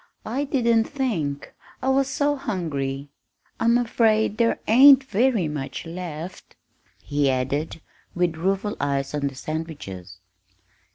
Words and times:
I 0.25 0.45
didn't 0.45 0.85
think 0.85 1.53
I 1.79 1.89
was 1.89 2.07
so 2.07 2.35
hungry. 2.35 3.09
I'm 3.59 3.77
afraid 3.77 4.37
there 4.39 4.59
ain't 4.67 5.03
very 5.03 5.47
much 5.47 5.85
left," 5.85 6.55
he 7.03 7.29
added, 7.29 7.81
with 8.15 8.35
rueful 8.35 8.75
eyes 8.79 9.13
on 9.13 9.27
the 9.27 9.35
sandwiches. 9.35 10.17